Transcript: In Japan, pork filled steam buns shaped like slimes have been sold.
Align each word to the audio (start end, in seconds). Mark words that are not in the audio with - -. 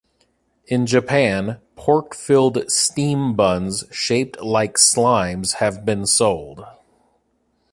In 0.65 0.87
Japan, 0.87 1.59
pork 1.75 2.15
filled 2.15 2.71
steam 2.71 3.35
buns 3.35 3.83
shaped 3.91 4.41
like 4.41 4.77
slimes 4.79 5.53
have 5.57 5.85
been 5.85 6.07
sold. 6.07 6.65